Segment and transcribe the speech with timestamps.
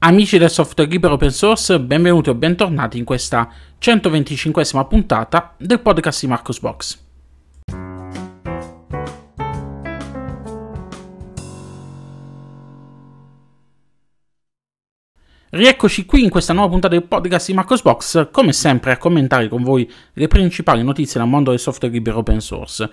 [0.00, 3.50] Amici del software libero open source, benvenuti o bentornati in questa
[3.80, 6.98] 125esima puntata del podcast di Marcos Box.
[15.50, 19.48] Rieccoci qui in questa nuova puntata del podcast di Marcos Box, come sempre a commentare
[19.48, 22.88] con voi le principali notizie dal mondo del software libero open source.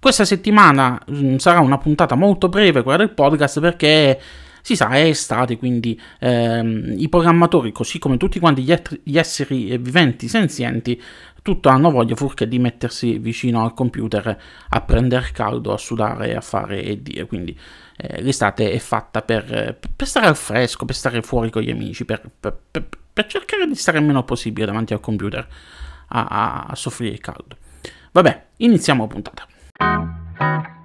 [0.00, 4.18] Questa settimana mm, sarà una puntata molto breve, quella del podcast, perché
[4.62, 9.18] si sa, è estate, quindi ehm, i programmatori, così come tutti quanti gli, et- gli
[9.18, 11.00] esseri viventi senzienti,
[11.42, 16.40] tutto hanno voglia furché di mettersi vicino al computer a prendere caldo, a sudare, a
[16.40, 17.26] fare e dire.
[17.26, 17.58] Quindi
[17.96, 22.04] eh, l'estate è fatta per, per, stare al fresco, per stare fuori con gli amici,
[22.04, 22.58] per, per,
[23.12, 25.46] per cercare di stare il meno possibile davanti al computer
[26.08, 27.56] a, a, a soffrire il caldo.
[28.12, 30.79] Vabbè, iniziamo la puntata.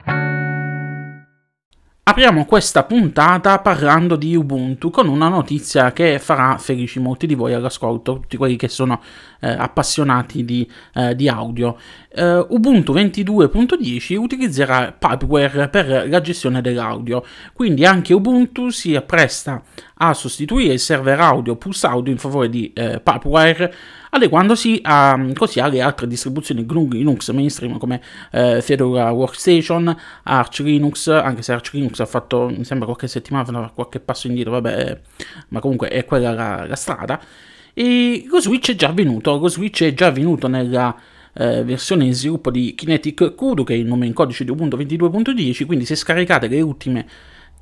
[2.07, 7.55] Apriamo questa puntata parlando di Ubuntu con una notizia che farà felici molti di voi
[7.55, 9.01] all'ascolto, tutti quelli che sono
[9.45, 11.77] eh, appassionati di, eh, di audio.
[12.15, 19.61] Uh, Ubuntu 22.10 utilizzerà Pipeware per la gestione dell'audio, quindi anche Ubuntu si appresta
[19.95, 23.73] a sostituire il server audio Pulse Audio in favore di uh, Pipeware,
[24.11, 29.93] adeguandosi a, così alle altre distribuzioni GNU Linux mainstream come uh, Fedora Workstation,
[30.23, 34.27] Arch Linux, anche se Arch Linux ha fatto, mi sembra qualche settimana fa qualche passo
[34.27, 35.01] indietro, vabbè,
[35.49, 37.19] ma comunque è quella la, la strada.
[37.77, 40.95] E lo switch è già avvenuto, lo switch è già avvenuto nella
[41.33, 44.77] eh, versione in sviluppo di Kinetic Kudu, che è il nome in codice di Ubuntu
[44.77, 47.05] 22.10, quindi se scaricate le ultime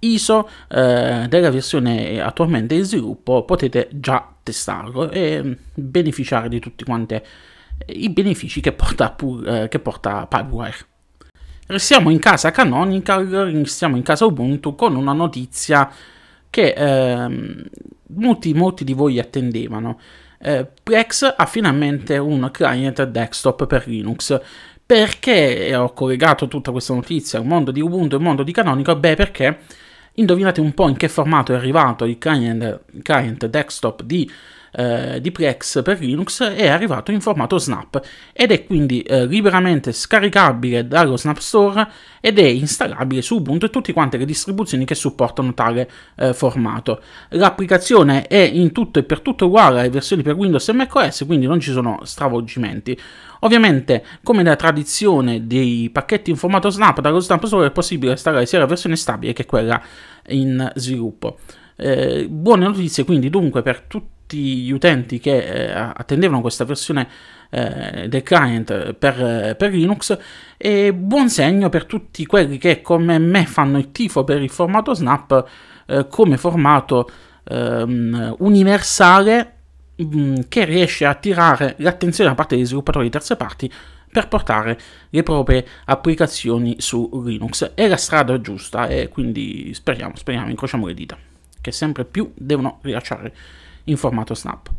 [0.02, 7.19] ISO eh, della versione attualmente in sviluppo potete già testarlo e beneficiare di tutti quanti
[7.88, 10.86] i benefici che porta, pur, eh, che porta Pipewire.
[11.66, 15.89] Restiamo in casa Canonical, restiamo in casa Ubuntu con una notizia
[16.54, 17.28] che eh,
[18.09, 20.00] molti, molti di voi attendevano
[20.38, 24.40] eh, Plex ha finalmente un client desktop per Linux.
[24.86, 29.00] Perché ho collegato tutta questa notizia al mondo di Ubuntu e al mondo di Canonical?
[29.00, 29.59] Beh, perché
[30.16, 34.30] indovinate un po' in che formato è arrivato il client, client desktop di
[34.75, 38.01] eh, di Plex per Linux è arrivato in formato Snap
[38.34, 41.88] ed è quindi eh, liberamente scaricabile dallo Snap Store
[42.19, 47.01] ed è installabile su Ubuntu e tutte quante le distribuzioni che supportano tale eh, formato.
[47.29, 51.45] L'applicazione è in tutto e per tutto uguale alle versioni per Windows e macOS, quindi
[51.45, 52.97] non ci sono stravolgimenti.
[53.41, 58.45] Ovviamente, come nella tradizione dei pacchetti in formato Snap, dallo Snap Store è possibile installare
[58.45, 59.81] sia la versione stabile che quella
[60.28, 61.38] in sviluppo.
[61.75, 67.07] Eh, buone notizie quindi dunque per tutti tutti gli utenti che eh, attendevano questa versione
[67.51, 70.17] eh, del client per, per, Linux
[70.57, 74.95] e buon segno per tutti quelli che come me fanno il tifo per il formato
[74.95, 75.47] Snap
[75.85, 77.09] eh, come formato
[77.44, 79.53] ehm, universale
[79.97, 83.71] mh, mm, che riesce a attirare l'attenzione da parte degli sviluppatori di terze parti
[84.11, 84.79] per portare
[85.09, 87.71] le proprie applicazioni su Linux.
[87.73, 91.17] È la strada giusta e quindi speriamo, speriamo, incrociamo le dita,
[91.59, 93.33] che sempre più devono rilasciare
[93.85, 94.69] in formato snap.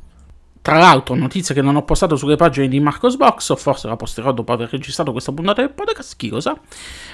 [0.64, 3.96] Tra l'altro, notizia che non ho postato sulle pagine di Marcos Box, o forse la
[3.96, 6.58] posterò dopo aver registrato questa puntata del podcast, chi lo sa,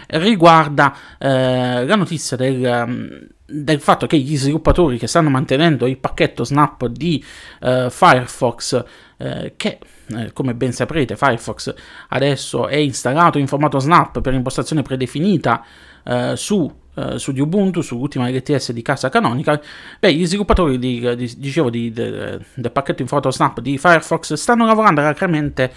[0.07, 5.99] riguarda eh, la notizia del, um, del, fatto che gli sviluppatori che stanno mantenendo il
[5.99, 7.25] pacchetto Snap di
[7.61, 8.85] eh, Firefox,
[9.17, 9.79] eh, che
[10.17, 11.75] eh, come ben saprete Firefox
[12.11, 15.65] adesso è installato in formato Snap per impostazione predefinita
[16.05, 19.61] eh, su Uh, su di Ubuntu, sull'ultima LTS di casa Canonical,
[20.01, 24.33] beh, gli sviluppatori di, di, dicevo, di, de, del pacchetto in foto snap di Firefox
[24.33, 25.73] stanno lavorando alacremente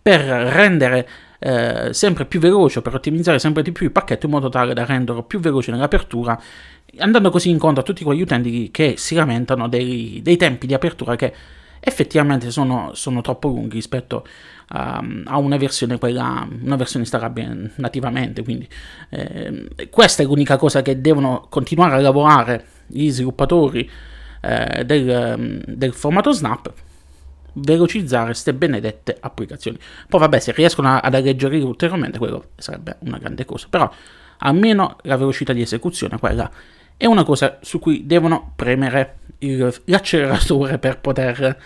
[0.00, 1.08] per rendere
[1.38, 4.86] eh, sempre più veloce, per ottimizzare sempre di più il pacchetto in modo tale da
[4.86, 6.40] renderlo più veloce nell'apertura,
[6.98, 11.16] andando così incontro a tutti quegli utenti che si lamentano dei, dei tempi di apertura
[11.16, 11.34] che
[11.80, 14.26] effettivamente sono, sono troppo lunghi rispetto
[14.68, 18.42] a, a una versione, quella, una versione installabile nativamente.
[18.42, 18.68] Quindi
[19.10, 23.88] eh, questa è l'unica cosa che devono continuare a lavorare gli sviluppatori
[24.40, 26.72] eh, del, del formato Snap
[27.54, 29.78] velocizzare queste benedette applicazioni.
[30.08, 33.66] Poi vabbè, se riescono ad alleggerire ulteriormente, quello sarebbe una grande cosa.
[33.70, 33.90] Però
[34.38, 36.50] almeno la velocità di esecuzione, quella
[36.96, 41.58] è una cosa su cui devono premere il, l'acceleratore per poter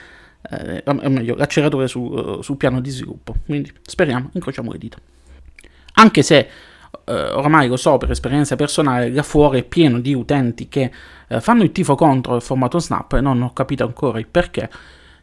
[0.51, 3.35] eh, meglio, l'acceleratore su, sul piano di sviluppo.
[3.45, 4.99] Quindi speriamo, incrociamo le dita.
[5.95, 6.49] Anche se
[7.05, 10.91] eh, ormai lo so per esperienza personale, là fuori è pieno di utenti che
[11.27, 14.71] eh, fanno il tifo contro il formato Snap e non ho capito ancora il perché.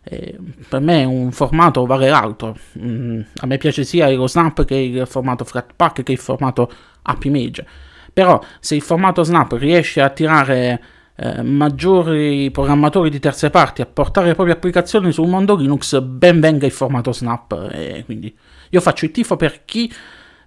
[0.03, 0.37] Eh,
[0.69, 2.55] per me un formato vale l'altro.
[2.77, 6.71] Mm, a me piace sia lo Snap che il formato Flatpak che il formato
[7.03, 7.65] AppImage.
[8.13, 10.81] Però se il formato Snap riesce a tirare
[11.17, 16.39] eh, maggiori programmatori di terze parti a portare le proprie applicazioni sul mondo Linux, ben
[16.39, 17.69] venga il formato Snap.
[17.71, 18.35] E quindi
[18.69, 19.91] io faccio il tifo per chi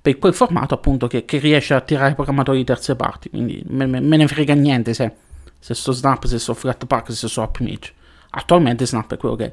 [0.01, 3.31] per quel formato appunto che, che riesce a attirare programmatori di terze parti.
[3.31, 5.13] Quindi me, me, me ne frega niente se,
[5.59, 7.93] se so Snap, se so Flatpak, se so AppMage.
[8.31, 9.53] Attualmente Snap è quello che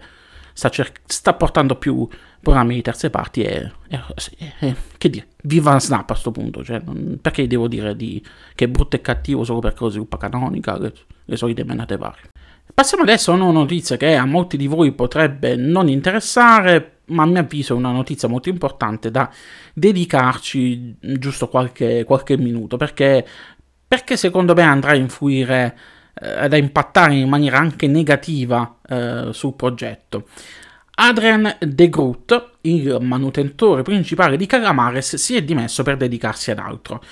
[0.55, 2.07] sta, cer- sta portando più
[2.39, 4.01] programmi di terze parti e, e,
[4.59, 8.23] e, che dire, viva Snap a questo punto, cioè, non, perché devo dire di,
[8.55, 10.93] che è brutto e cattivo solo perché lo sviluppa Canonica, le,
[11.25, 12.29] le solite menate varie.
[12.73, 17.25] Passiamo adesso a una notizia che a molti di voi potrebbe non interessare, ma a
[17.25, 19.29] mio avviso è una notizia molto importante da
[19.73, 23.25] dedicarci giusto qualche, qualche minuto, perché,
[23.85, 25.77] perché secondo me andrà a influire
[26.21, 30.27] eh, da impattare in maniera anche negativa eh, sul progetto.
[30.97, 37.03] Adrian De Groot, il manutentore principale di Calamares, si è dimesso per dedicarsi ad altro.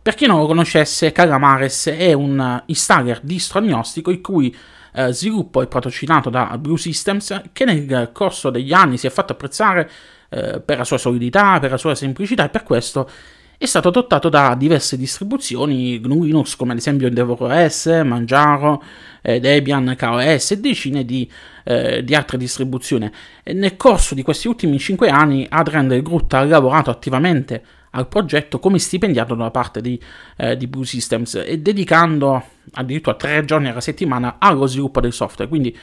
[0.00, 4.56] Per chi non lo conoscesse, Calamares è un installer distro agnostico il cui
[4.94, 9.32] eh, sviluppo è patrocinato da Blue Systems che nel corso degli anni si è fatto
[9.32, 9.90] apprezzare
[10.30, 13.10] eh, per la sua solidità, per la sua semplicità e per questo
[13.58, 18.82] è stato adottato da diverse distribuzioni GNU Linux come ad esempio Endeavor OS, Manjaro,
[19.22, 21.30] eh, Debian, KOS e decine di,
[21.64, 23.10] eh, di altre distribuzioni.
[23.42, 28.08] E nel corso di questi ultimi 5 anni Adrian Del Groot ha lavorato attivamente al
[28.08, 29.98] progetto come stipendiato da parte di,
[30.36, 32.42] eh, di Blue Systems e dedicando
[32.72, 35.48] addirittura 3 giorni alla settimana allo sviluppo del software.
[35.48, 35.74] Quindi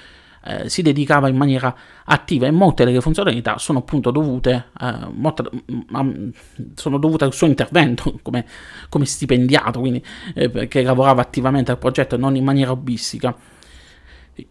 [0.46, 1.74] eh, si dedicava in maniera
[2.06, 6.30] attiva e molte delle funzionalità sono appunto dovute, eh, molte, mm,
[6.76, 8.46] sono dovute al suo intervento come,
[8.90, 10.04] come stipendiato, quindi
[10.34, 13.36] eh, perché lavorava attivamente al progetto e non in maniera hobbistica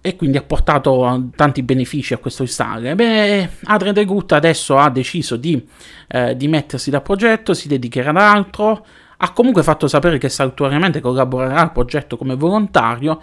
[0.00, 2.95] e quindi ha portato tanti benefici a questo installer.
[2.95, 5.67] Beh, Adrian De Gut adesso ha deciso di,
[6.09, 8.87] eh, di mettersi dal progetto, si dedicherà ad altro,
[9.17, 13.21] ha comunque fatto sapere che saltuariamente collaborerà al progetto come volontario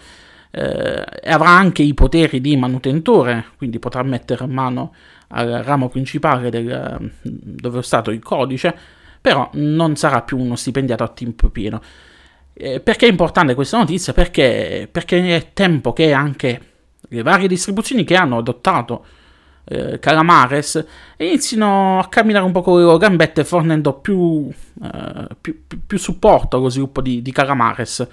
[0.51, 4.94] eh, avrà anche i poteri di manutentore, quindi potrà mettere mano
[5.30, 8.75] al ramo principale del, dove è stato il codice,
[9.22, 11.81] però non sarà più uno stipendiato a tempo pieno.
[12.54, 14.13] Eh, perché è importante questa notizia?
[14.13, 16.62] Perché, perché, è tempo che anche
[17.01, 19.06] le varie distribuzioni che hanno adottato
[19.66, 20.84] eh, Calamares
[21.18, 24.50] inizino a camminare un po' con le loro gambette fornendo più,
[24.84, 28.07] eh, più, più supporto allo sviluppo di, di Calamares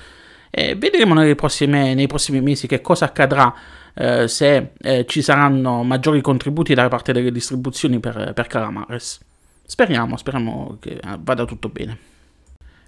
[0.59, 3.55] e vedremo prossime, nei prossimi mesi che cosa accadrà
[3.93, 9.21] eh, se eh, ci saranno maggiori contributi da parte delle distribuzioni per, per Calamares.
[9.67, 11.99] Speriamo, speriamo che eh, vada tutto bene.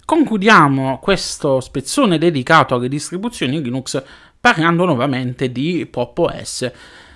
[0.03, 4.01] Concludiamo questo spezzone dedicato alle distribuzioni Linux
[4.39, 6.71] parlando nuovamente di Pop OS.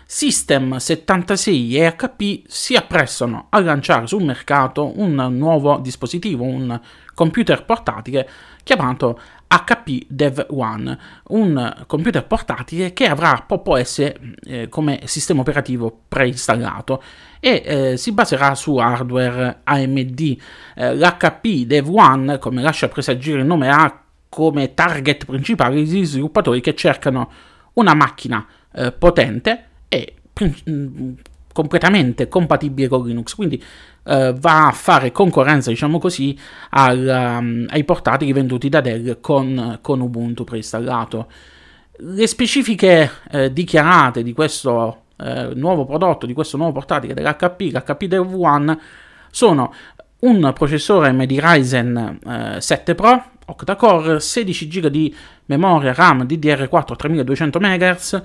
[0.05, 6.79] System 76 e HP si apprestano a lanciare sul mercato un nuovo dispositivo, un
[7.15, 8.29] computer portatile
[8.61, 9.19] chiamato
[9.53, 10.97] HP Dev One,
[11.27, 13.99] un computer portatile che avrà Pop OS
[14.45, 17.03] eh, come sistema operativo preinstallato
[17.39, 20.37] e eh, si baserà su hardware AMD.
[20.75, 26.59] Eh, L'HP Dev One, come lascia presagire il nome, ha come target principale gli sviluppatori
[26.59, 27.31] che cercano
[27.73, 30.15] una macchina eh, potente e
[31.53, 33.63] completamente compatibile con Linux, quindi
[34.03, 36.37] uh, va a fare concorrenza, diciamo così,
[36.71, 41.27] al, um, ai portatili venduti da Dell con, con Ubuntu preinstallato.
[41.97, 48.03] Le specifiche uh, dichiarate di questo uh, nuovo prodotto, di questo nuovo portatile dell'HP, l'HP
[48.05, 48.77] Dev One,
[49.31, 49.73] sono
[50.19, 58.21] un processore AMD Ryzen 7 Pro, octa-core, 16 GB di memoria RAM DDR4 3200 MHz,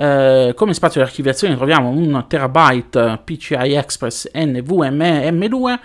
[0.00, 5.78] eh, come spazio di archiviazione troviamo un terabyte PCI Express NVMe M2,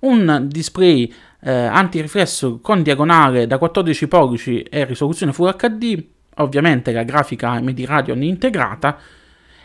[0.00, 6.04] un display eh, antiriflesso con diagonale da 14 pollici e risoluzione Full HD,
[6.36, 8.98] ovviamente la grafica AMD Radeon integrata,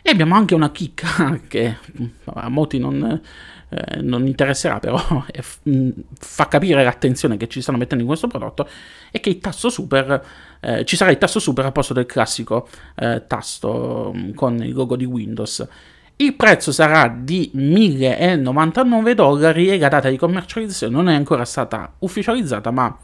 [0.01, 1.75] e abbiamo anche una chicca che
[2.23, 3.21] a molti non,
[3.69, 4.99] eh, non interesserà, però
[5.69, 8.67] mm, fa capire l'attenzione che ci stanno mettendo in questo prodotto,
[9.11, 10.23] è che il tasto super,
[10.59, 14.73] eh, ci sarà il tasto super al posto del classico eh, tasto mm, con il
[14.73, 15.67] logo di Windows.
[16.15, 21.93] Il prezzo sarà di 1099 dollari e la data di commercializzazione non è ancora stata
[21.99, 22.97] ufficializzata, ma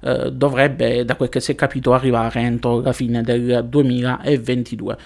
[0.00, 4.96] eh, dovrebbe, da quel che si è capito, arrivare entro la fine del 2022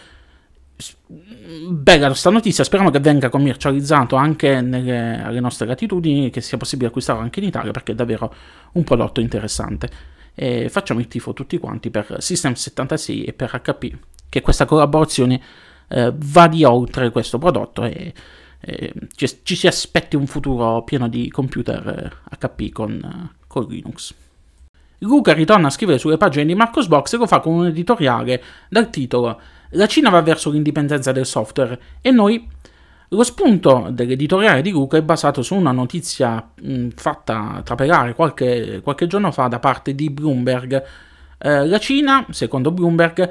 [1.68, 6.88] bella questa notizia, speriamo che venga commercializzato anche nelle, alle nostre latitudini, che sia possibile
[6.88, 8.32] acquistarlo anche in Italia perché è davvero
[8.72, 9.90] un prodotto interessante.
[10.34, 13.96] E facciamo il tifo tutti quanti per System 76 e per HP,
[14.28, 15.40] che questa collaborazione
[15.88, 18.12] eh, va di oltre questo prodotto e,
[18.60, 24.14] e ci, ci, si aspetti un futuro pieno di computer eh, HP con, con Linux.
[25.02, 28.90] Luca ritorna a scrivere sulle pagine di Marcosbox e lo fa con un editoriale dal
[28.90, 32.48] titolo La Cina va verso l'indipendenza del software e noi
[33.10, 39.06] lo spunto dell'editoriale di Luca è basato su una notizia mh, fatta trapelare qualche, qualche,
[39.06, 40.84] giorno fa da parte di Bloomberg.
[41.38, 43.30] Eh, la Cina, secondo Bloomberg,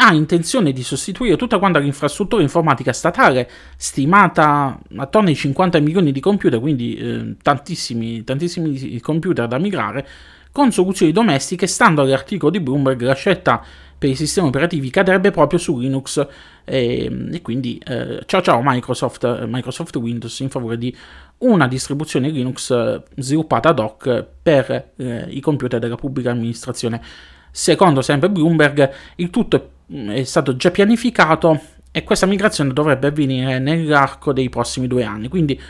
[0.00, 6.20] ha intenzione di sostituire tutta quanta l'infrastruttura informatica statale, stimata attorno ai 50 milioni di
[6.20, 10.06] computer, quindi eh, tantissimi, tantissimi computer da migrare,
[10.52, 13.62] con soluzioni domestiche, stando all'articolo di Bloomberg, la scelta
[13.98, 16.24] per i sistemi operativi cadrebbe proprio su Linux
[16.64, 20.96] e, e quindi eh, ciao ciao Microsoft, Microsoft, Windows in favore di
[21.38, 27.02] una distribuzione Linux eh, sviluppata ad hoc per eh, i computer della pubblica amministrazione.
[27.50, 33.58] Secondo sempre Bloomberg, il tutto è, mm, stato già pianificato e questa migrazione dovrebbe avvenire
[33.58, 35.60] nell'arco dei prossimi due anni, quindi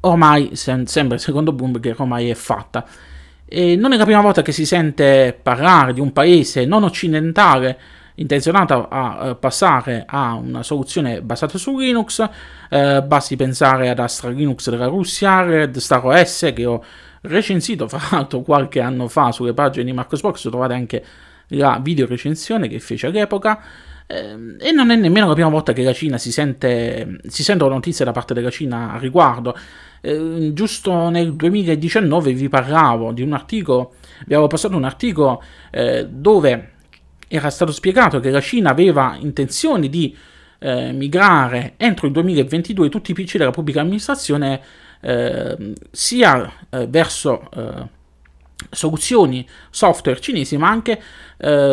[0.00, 2.86] ormai, sempre secondo Bloomberg, ormai è fatta.
[3.52, 7.76] E non è la prima volta che si sente parlare di un paese non occidentale
[8.14, 12.24] intenzionato a, passare a una soluzione basata su Linux.
[12.68, 16.84] Eh, basti pensare ad Astra Linux della Russia, Red Star OS che ho
[17.22, 20.48] recensito fra l'altro qualche anno fa sulle pagine di Marcosbox.
[20.48, 21.04] Trovate anche
[21.48, 23.60] la video recensione che fece all'epoca.
[24.10, 27.74] Eh, e non è nemmeno la prima volta che la Cina si sente, si sentono
[27.74, 29.56] notizie da parte della Cina a riguardo.
[30.00, 33.94] Eh, giusto nel 2019 vi parlavo di un articolo,
[34.26, 35.40] vi avevo passato un articolo
[35.70, 36.72] eh, dove
[37.28, 40.16] era stato spiegato che la Cina aveva intenzione di
[40.58, 44.60] eh, migrare entro il 2022 tutti i PC della pubblica amministrazione
[45.00, 47.48] eh, sia eh, verso
[48.70, 51.00] soluzioni software cinesi ma anche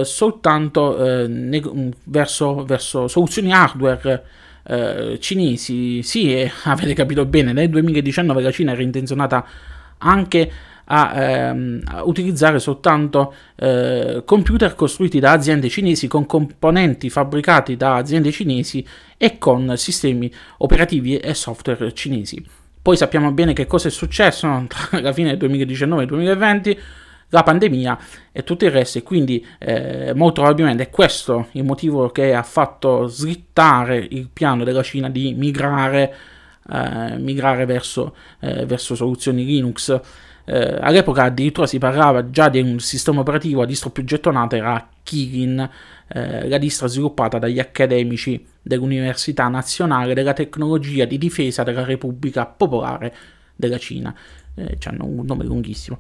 [0.04, 4.24] soltanto ne- verso, verso soluzioni hardware
[4.68, 9.46] eh, cinesi, sì, eh, avete capito bene, nel 2019 la Cina era intenzionata
[10.00, 10.52] anche
[10.90, 17.96] a, ehm, a utilizzare soltanto eh, computer costruiti da aziende cinesi con componenti fabbricati da
[17.96, 18.86] aziende cinesi
[19.18, 22.46] e con sistemi operativi e software cinesi.
[22.88, 26.80] Poi sappiamo bene che cosa è successo tra la fine del 2019 e il 2020
[27.32, 28.00] la pandemia
[28.32, 32.44] e tutto il resto e quindi eh, molto probabilmente è questo il motivo che ha
[32.44, 36.16] fatto slittare il piano della Cina di migrare,
[36.72, 40.00] eh, migrare verso, eh, verso, soluzioni Linux.
[40.50, 44.88] Eh, all'epoca addirittura si parlava già di un sistema operativo, la distro più gettonata era
[45.04, 45.70] Kirin,
[46.08, 53.14] eh, la distro sviluppata dagli accademici dell'Università Nazionale della Tecnologia di Difesa della Repubblica Popolare
[53.56, 54.16] della Cina.
[54.56, 55.98] Eh, hanno un nome lunghissimo.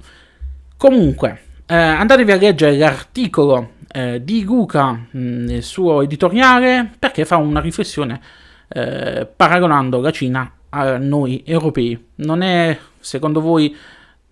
[0.77, 7.35] Comunque, eh, andatevi a leggere l'articolo eh, di Luca mh, nel suo editoriale perché fa
[7.35, 8.21] una riflessione
[8.69, 12.11] eh, paragonando la Cina a noi europei.
[12.15, 13.75] Non è, secondo voi,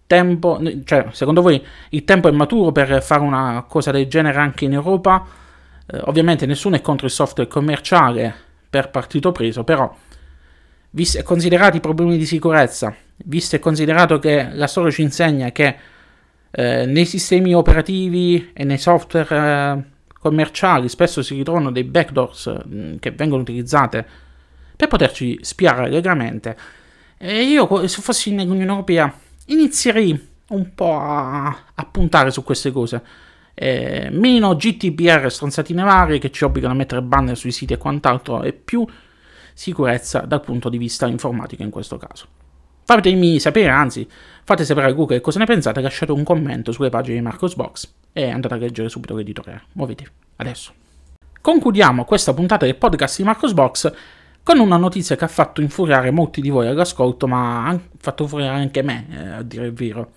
[0.08, 4.66] tempo, cioè, secondo voi il tempo è maturo per fare una cosa del genere anche
[4.66, 5.26] in Europa?
[5.88, 8.34] Eh, ovviamente nessuno è contro il software commerciale
[8.70, 9.94] per partito preso, però
[10.92, 15.52] visto e considerati i problemi di sicurezza, visto e considerato che la storia ci insegna
[15.52, 15.76] che
[16.52, 19.84] eh, nei sistemi operativi e nei software eh,
[20.18, 24.06] commerciali spesso si ritrovano dei backdoors mh, mm, che vengono utilizzate
[24.76, 26.58] per poterci spiare allegramente.
[27.18, 29.14] E io, se fossi nell'Unione Europea,
[29.46, 33.02] inizierei un po' a, a puntare su queste cose.
[33.54, 38.44] Eh, meno GTPR stronzatine varie che ci obbligano a mettere banner sui siti e quant'altro
[38.44, 38.86] e più
[39.54, 42.28] sicurezza dal punto di vista informatico in questo caso.
[42.84, 44.08] Fatemi sapere, anzi,
[44.44, 48.30] fate sapere a Google cosa ne pensate, lasciate un commento sulle pagine di Marcosbox e
[48.30, 49.64] andate a leggere subito l'editoriale.
[49.72, 50.72] Muovetevi, adesso.
[51.42, 53.94] Concludiamo questa puntata del podcast di Marcosbox
[54.46, 58.60] con una notizia che ha fatto infuriare molti di voi all'ascolto, ma ha fatto infuriare
[58.60, 60.12] anche me, eh, a dire il vero.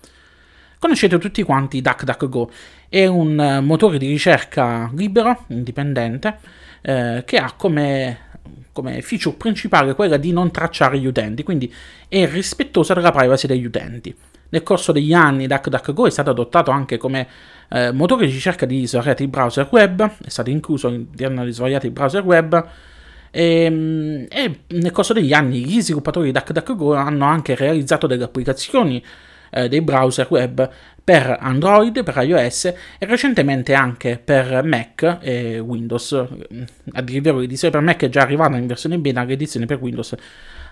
[0.77, 2.51] Conoscete tutti quanti DuckDuckGo,
[2.89, 6.37] è un eh, motore di ricerca libero, indipendente,
[6.81, 8.27] eh, che ha come
[8.71, 11.73] come feature principale quella di non tracciare gli utenti, quindi
[12.07, 14.15] è rispettosa della privacy degli utenti.
[14.49, 17.27] Nel corso degli anni DuckDuckGo è stato adottato anche come
[17.69, 22.23] eh, motore di ricerca di svariati browser web, è stato incluso all'interno di svariati browser
[22.23, 22.67] web
[23.31, 28.23] e, ehm, e, nel corso degli anni gli sviluppatori di DuckDuckGo hanno anche realizzato delle
[28.23, 29.03] applicazioni
[29.51, 30.69] eh, dei browser web
[31.03, 36.11] per Android, per iOS e recentemente anche per Mac e Windows.
[36.13, 39.79] A dire il vero, l'edizione per Mac è già arrivata in versione beta, l'edizione per
[39.79, 40.15] Windows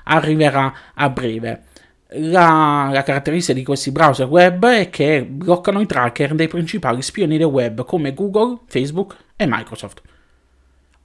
[0.03, 1.63] arriverà a breve.
[2.11, 7.37] La, la, caratteristica di questi browser web è che bloccano i tracker dei principali spioni
[7.37, 10.01] del web come Google, Facebook e Microsoft.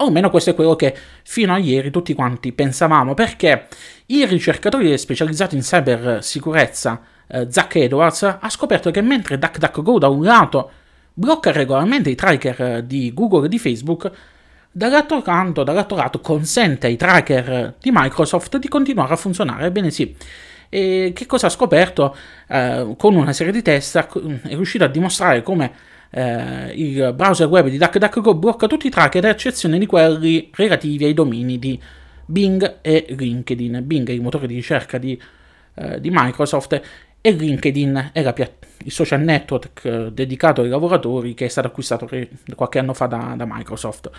[0.03, 3.69] O almeno questo è quello che fino a ieri tutti quanti pensavamo, perché
[4.07, 10.25] i ricercatori specializzati in cybersicurezza eh, Zach Edwards, ha scoperto che mentre DuckDuckGo da un
[10.25, 10.71] lato
[11.15, 14.11] blocca regolarmente i tracker di Google e di Facebook,
[14.73, 19.67] dall'altro canto, dall'altro lato consente ai tracker di Microsoft di continuare a funzionare.
[19.67, 20.17] Ebbene sì.
[20.69, 22.17] E che cosa ha scoperto?
[22.49, 25.73] Eh, con una serie di test è riuscito a dimostrare come
[26.15, 31.07] eh, il browser web di DuckDuckGo blocca tutti i tracker, ad eccezione di quelli relativi
[31.07, 31.81] ai domini di
[32.27, 33.81] Bing e LinkedIn.
[33.83, 35.21] Bing è il motore di ricerca di,
[35.75, 36.81] eh, di Microsoft
[37.21, 42.07] e LinkedIn è la, il social network eh, dedicato ai lavoratori che è stato acquistato
[42.55, 44.11] qualche anno fa da, da Microsoft.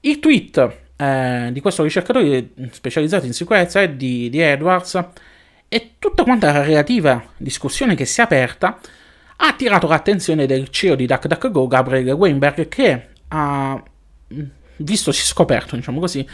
[0.00, 5.04] Il tweet eh, di questo ricercatore specializzato in sicurezza di, di Edwards
[5.68, 8.78] e tutta quanta la relativa discussione che si è aperta
[9.44, 13.82] ha attirato l'attenzione del CEO di DuckDuckGo, Gabriel Weinberg, che ha
[14.76, 16.26] vistosi scoperto, diciamo così,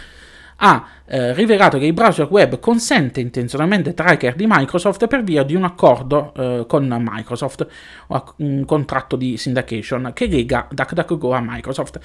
[0.56, 5.54] ha eh, rivelato che il browser web consente intenzionalmente tracker di Microsoft per via di
[5.54, 7.66] un accordo eh, con Microsoft,
[8.36, 12.00] un contratto di syndication che lega DuckDuckGo a Microsoft.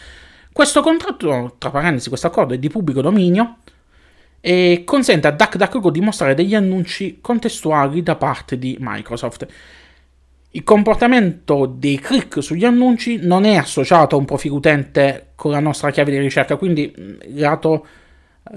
[0.53, 3.57] Questo contratto, tra parentesi, questo accordo è di pubblico dominio
[4.39, 9.47] e consente a DuckDuckGo di mostrare degli annunci contestuali da parte di Microsoft.
[10.55, 15.59] Il comportamento dei click sugli annunci non è associato a un profilo utente con la
[15.59, 16.93] nostra chiave di ricerca, quindi
[17.33, 17.83] lato,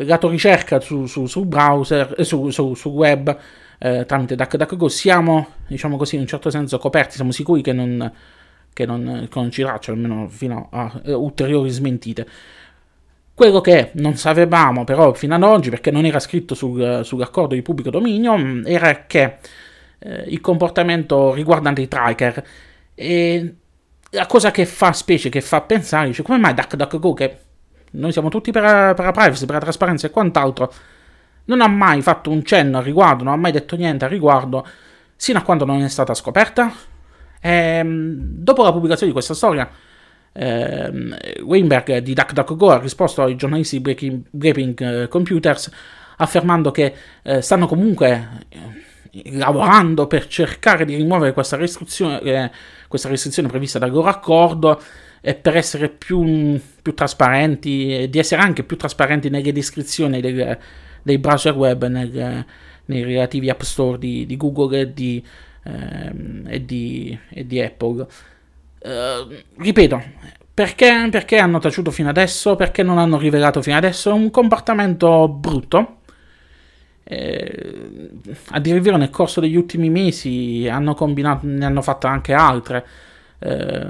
[0.00, 3.34] lato ricerca su, su, su browser, eh, su, su, web
[3.78, 8.12] eh, tramite DuckDuckGo siamo, diciamo così, in un certo senso coperti, siamo sicuri che non,
[8.74, 12.26] che non, che non ci traccia, almeno fino a uh, ulteriori smentite.
[13.32, 17.62] Quello che non sapevamo però fino ad oggi, perché non era scritto sul, sull'accordo di
[17.62, 19.38] pubblico dominio, mm, era che
[20.06, 22.46] eh, il comportamento riguardante i tracker.
[22.94, 23.54] E
[24.10, 27.38] la cosa che fa specie, che fa pensare, dice come mai DuckDuckGo, che
[27.92, 30.72] noi siamo tutti per, per la privacy, per la trasparenza e quant'altro,
[31.46, 34.66] non ha mai fatto un cenno al riguardo, non ha mai detto niente al riguardo,
[35.16, 36.72] sino a quando non è stata scoperta?
[37.40, 39.68] E, ehm, dopo la pubblicazione di questa storia,
[40.32, 45.70] eh, Weinberg di DuckDuckGo ha risposto ai giornalisti Breaking, Breaking uh, Computers
[46.18, 48.58] affermando che eh, stanno comunque eh,
[49.24, 52.50] lavorando per cercare di rimuovere questa restrizione, eh,
[52.88, 54.80] questa restrizione prevista dal loro accordo
[55.20, 60.58] e per essere più, più trasparenti di essere anche più trasparenti nelle descrizioni del,
[61.02, 62.44] dei browser web nel,
[62.86, 65.24] nei relativi app store di, di Google e di,
[65.64, 68.06] ehm, e, di, e di, Apple.
[68.78, 70.02] Uh, ripeto,
[70.54, 72.56] perché, perché hanno taciuto fino adesso?
[72.56, 74.10] Perché non hanno rivelato fino adesso?
[74.10, 75.98] È un comportamento brutto.
[77.08, 78.10] Eh,
[78.50, 82.32] a dire il vero, nel corso degli ultimi mesi hanno combinato, ne hanno fatte anche
[82.32, 82.86] altre.
[83.38, 83.86] Eh,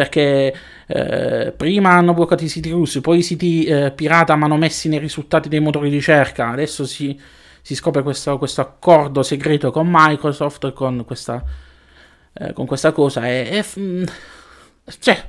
[0.00, 0.54] perché
[0.86, 5.50] eh, prima hanno bloccato i siti russi, poi i siti eh, pirata manomessi nei risultati
[5.50, 7.20] dei motori di ricerca, adesso si,
[7.60, 11.44] si scopre questo, questo, accordo segreto con Microsoft, con questa,
[12.32, 14.04] eh, con questa cosa, e, e mm,
[15.00, 15.22] cioè,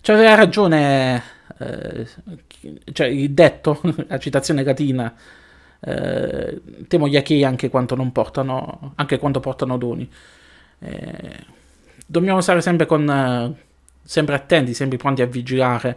[0.00, 1.22] c'aveva ragione,
[1.58, 2.06] eh,
[2.92, 5.14] cioè il detto, la citazione latina,
[5.86, 10.10] eh, temo gli achei anche quando non portano, anche quando portano doni.
[10.80, 11.36] Eh,
[12.04, 13.56] dobbiamo stare sempre con,
[14.02, 15.96] sempre attenti, sempre pronti a vigilare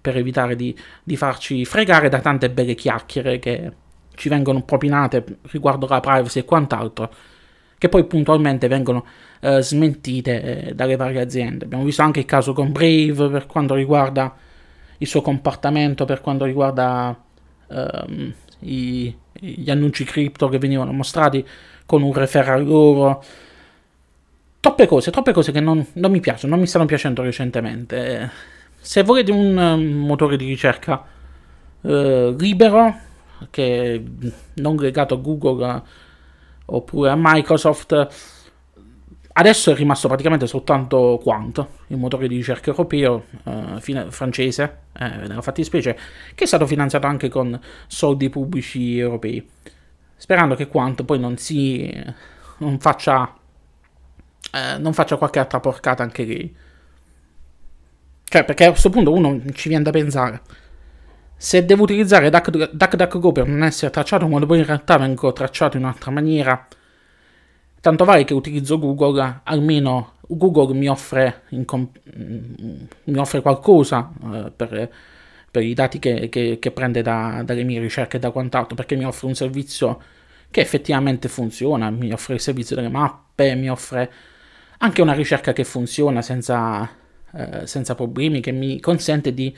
[0.00, 3.72] per evitare di, di farci fregare da tante belle chiacchiere che
[4.14, 7.14] ci vengono propinate riguardo la privacy e quant'altro,
[7.78, 9.06] che poi puntualmente vengono
[9.40, 11.66] eh, smentite eh, dalle varie aziende.
[11.66, 14.34] Abbiamo visto anche il caso con Brave per quanto riguarda
[14.98, 17.16] il suo comportamento, per quanto riguarda
[17.68, 21.46] ehm, i, gli annunci cripto che venivano mostrati
[21.86, 23.22] con un referral loro.
[24.60, 28.30] Troppe cose, troppe cose che non, non mi piacciono, non mi stanno piacendo recentemente.
[28.78, 31.04] Se volete un um, motore di ricerca
[31.80, 32.96] uh, libero,
[33.50, 34.02] che
[34.54, 35.82] non legato a Google uh,
[36.66, 38.08] oppure a Microsoft,
[39.32, 45.08] adesso è rimasto praticamente soltanto Quant, il motore di ricerca europeo uh, fine, francese, eh,
[45.08, 45.98] nella fattispecie,
[46.34, 49.46] che è stato finanziato anche con soldi pubblici europei.
[50.16, 51.90] Sperando che Quant poi non si
[52.62, 53.34] non faccia,
[54.52, 56.56] eh, non faccia qualche altra porcata anche lei.
[58.24, 60.40] Cioè, perché a questo punto uno ci viene da pensare.
[61.36, 65.82] Se devo utilizzare DuckDuckGo per non essere tracciato, quando poi in realtà vengo tracciato in
[65.82, 66.66] un'altra maniera,
[67.82, 74.90] tanto vale che utilizzo Google, almeno Google mi offre, comp- mi offre qualcosa uh, per,
[75.50, 78.96] per, i dati che, che, che prende da, dalle mie ricerche e da quant'altro, perché
[78.96, 80.00] mi offre un servizio
[80.50, 84.10] che effettivamente funziona, mi offre il servizio delle mappe, mi offre
[84.78, 87.00] anche una ricerca che funziona senza
[87.34, 89.54] eh, senza problemi, che mi consente di,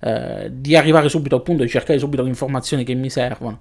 [0.00, 3.58] eh, di arrivare subito al punto di cercare subito le informazioni che mi servono.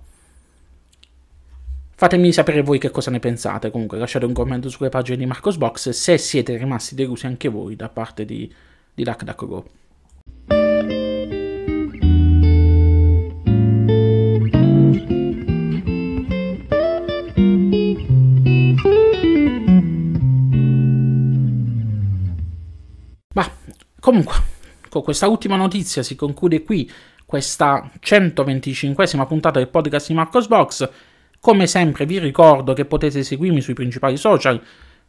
[1.99, 3.71] Fatemi sapere voi che cosa ne pensate.
[3.71, 7.89] Comunque, lasciate un commento sulle pagine di Marcosbox se siete rimasti delusi anche voi da
[7.89, 8.53] parte di,
[8.93, 9.65] di DuckDuckGo.
[23.33, 23.51] Ma
[23.99, 24.35] comunque,
[24.89, 26.87] con questa ultima notizia si conclude qui
[27.25, 30.89] questa 125esima puntata del podcast di Marcosbox.
[31.47, 34.61] Come sempre vi ricordo che potete seguirmi sui principali social,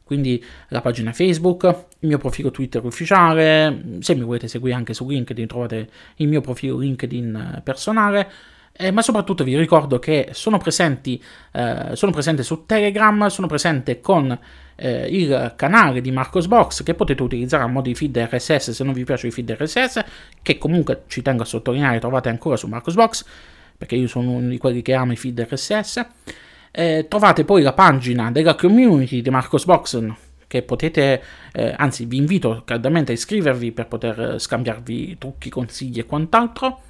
[0.04, 1.64] quindi la pagina Facebook,
[1.98, 6.40] il mio profilo Twitter ufficiale, se mi volete seguire anche su LinkedIn trovate il mio
[6.40, 8.30] profilo LinkedIn personale,
[8.70, 11.20] eh, ma soprattutto vi ricordo che sono presenti,
[11.50, 14.38] eh, sono presente su Telegram, sono presente con
[14.76, 18.92] eh, il canale di Marcosbox che potete utilizzare a modo di feed RSS se non
[18.92, 20.04] vi piace il feed RSS,
[20.40, 23.24] che comunque ci tengo a sottolineare trovate ancora su Marcosbox
[23.78, 26.06] perché io sono uno di quelli che ama i feed RSS.
[26.72, 32.62] Eh, trovate poi la pagina della community di Marcosbox che potete, eh, anzi vi invito
[32.64, 36.80] caldamente a iscrivervi per poter eh, scambiarvi trucchi, consigli e quant'altro.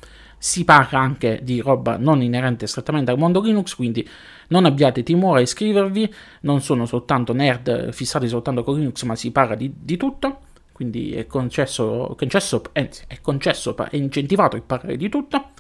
[0.41, 4.09] Si parla anche di roba non inerente strettamente al mondo Linux, quindi
[4.49, 9.33] non abbiate timore a iscrivervi, non sono soltanto nerd fissati soltanto con Linux, ma si
[9.33, 14.97] parla di, di tutto, quindi è concesso, concesso, anzi, è concesso, è incentivato il parlare
[14.97, 15.51] di tutto.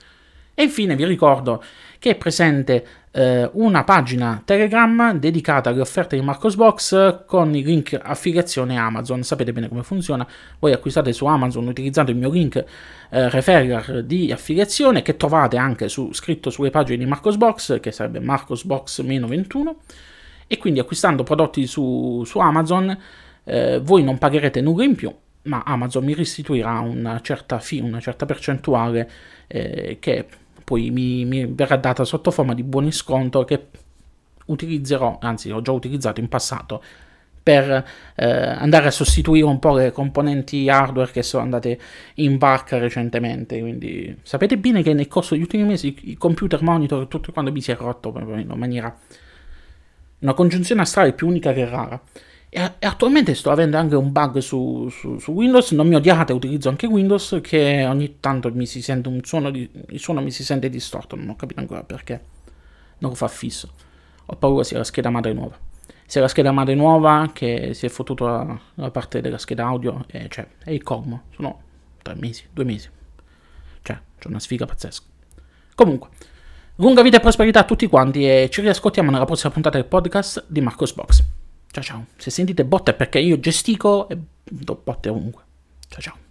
[0.58, 1.62] E infine vi ricordo
[2.00, 7.96] che è presente eh, una pagina Telegram dedicata alle offerte di Marcosbox con il link
[8.02, 9.22] affiliazione Amazon.
[9.22, 10.26] Sapete bene come funziona.
[10.58, 12.64] Voi acquistate su Amazon utilizzando il mio link eh,
[13.28, 19.74] referral di affiliazione che trovate anche su, scritto sulle pagine di Marcosbox, che sarebbe Marcosbox-21.
[20.48, 22.98] E quindi acquistando prodotti su, su Amazon
[23.44, 28.00] eh, voi non pagherete nulla in più, ma Amazon mi restituirà una certa fee, una
[28.00, 29.08] certa percentuale
[29.46, 30.26] eh, che
[30.68, 33.68] poi mi, mi verrà data sotto forma di buoni sconto che
[34.44, 36.82] utilizzerò, anzi ho già utilizzato in passato
[37.42, 41.80] per eh, andare a sostituire un po' le componenti hardware che sono andate
[42.16, 43.58] in barca recentemente.
[43.60, 47.62] Quindi sapete bene che nel corso degli ultimi mesi i computer monitor tutto quando mi
[47.62, 48.94] si è rotto in maniera
[50.18, 51.98] una congiunzione astrale più unica che rara.
[52.50, 56.32] E, e attualmente sto avendo anche un bug su, su, su, Windows, non mi odiate,
[56.32, 60.30] utilizzo anche Windows, che ogni tanto mi si sente un suono, di, il suono mi
[60.30, 62.36] si sente distorto, non ho capito ancora perché.
[62.98, 63.70] Non lo fa fisso.
[64.26, 65.56] Ho paura sia la scheda madre nuova.
[66.06, 70.04] Se la scheda madre nuova che si è fottuta la, la parte della scheda audio,
[70.08, 71.24] è, cioè, è il colmo.
[71.34, 71.60] Sono
[72.02, 72.88] tre mesi, due mesi.
[73.82, 75.04] Cioè, c'è una sfiga pazzesca.
[75.74, 76.08] Comunque,
[76.76, 80.44] lunga vita e prosperità a tutti quanti e ci riascoltiamo nella prossima puntata del podcast
[80.48, 81.37] di Marcos Box.
[81.70, 82.06] Ciao ciao.
[82.16, 85.42] Se sentite botte è perché io gestico e do botte ovunque.
[85.88, 86.27] Ciao ciao.